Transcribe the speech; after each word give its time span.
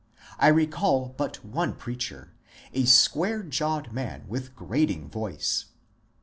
I 0.39 0.47
recall 0.47 1.13
but 1.15 1.45
one 1.45 1.75
preacher,— 1.75 2.33
a 2.73 2.85
square 2.85 3.43
jawed 3.43 3.91
man 3.91 4.25
with 4.27 4.55
grating 4.55 5.07
voice. 5.11 5.65